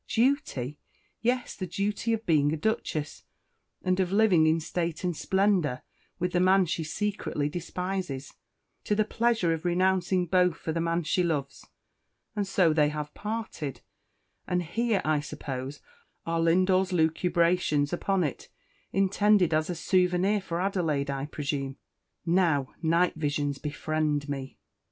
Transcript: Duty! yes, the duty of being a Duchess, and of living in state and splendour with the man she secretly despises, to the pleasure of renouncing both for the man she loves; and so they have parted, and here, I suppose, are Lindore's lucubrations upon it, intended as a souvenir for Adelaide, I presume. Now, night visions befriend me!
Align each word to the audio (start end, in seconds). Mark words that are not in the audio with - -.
Duty! 0.07 0.79
yes, 1.21 1.55
the 1.55 1.67
duty 1.67 2.11
of 2.11 2.25
being 2.25 2.51
a 2.51 2.57
Duchess, 2.57 3.23
and 3.83 3.99
of 3.99 4.11
living 4.11 4.47
in 4.47 4.59
state 4.59 5.03
and 5.03 5.15
splendour 5.15 5.83
with 6.17 6.31
the 6.33 6.39
man 6.39 6.65
she 6.65 6.83
secretly 6.83 7.47
despises, 7.49 8.33
to 8.85 8.95
the 8.95 9.05
pleasure 9.05 9.53
of 9.53 9.63
renouncing 9.63 10.25
both 10.25 10.57
for 10.57 10.71
the 10.71 10.81
man 10.81 11.03
she 11.03 11.21
loves; 11.21 11.67
and 12.35 12.47
so 12.47 12.73
they 12.73 12.89
have 12.89 13.13
parted, 13.13 13.81
and 14.47 14.63
here, 14.63 15.03
I 15.05 15.19
suppose, 15.19 15.81
are 16.25 16.41
Lindore's 16.41 16.91
lucubrations 16.91 17.93
upon 17.93 18.23
it, 18.23 18.49
intended 18.91 19.53
as 19.53 19.69
a 19.69 19.75
souvenir 19.75 20.41
for 20.41 20.59
Adelaide, 20.59 21.11
I 21.11 21.27
presume. 21.27 21.77
Now, 22.25 22.73
night 22.81 23.13
visions 23.13 23.59
befriend 23.59 24.27
me! 24.27 24.57